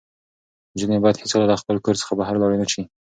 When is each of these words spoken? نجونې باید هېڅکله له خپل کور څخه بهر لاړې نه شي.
نجونې 0.73 0.97
باید 1.03 1.19
هېڅکله 1.21 1.45
له 1.51 1.55
خپل 1.61 1.75
کور 1.85 1.95
څخه 2.01 2.13
بهر 2.19 2.35
لاړې 2.41 2.57
نه 2.63 2.67
شي. 2.71 2.81